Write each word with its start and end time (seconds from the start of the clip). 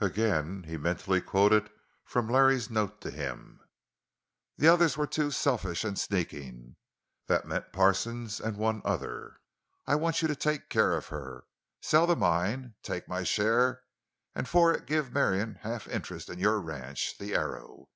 Again 0.00 0.64
he 0.66 0.76
mentally 0.76 1.20
quoted 1.20 1.70
from 2.04 2.28
Larry's 2.28 2.68
note 2.68 3.00
to 3.02 3.12
him: 3.12 3.60
The 4.56 4.66
others 4.66 4.96
were 4.96 5.06
too 5.06 5.30
selfish 5.30 5.84
and 5.84 5.96
sneaking. 5.96 6.74
(That 7.28 7.46
meant 7.46 7.72
Parsons—and 7.72 8.56
one 8.56 8.82
other.) 8.84 9.34
Squint, 9.34 9.38
I 9.86 9.94
want 9.94 10.20
you 10.20 10.26
to 10.26 10.34
take 10.34 10.68
care 10.68 10.96
of 10.96 11.06
her.... 11.14 11.44
Sell—the 11.80 12.16
mine—take 12.16 13.06
my 13.06 13.22
share 13.22 13.84
and 14.34 14.48
for 14.48 14.74
it 14.74 14.84
give 14.84 15.12
Marion 15.12 15.60
a 15.62 15.68
half 15.68 15.86
interest 15.86 16.28
in 16.28 16.40
your 16.40 16.60
ranch, 16.60 17.14
the 17.16 17.32
Arrow. 17.36 17.86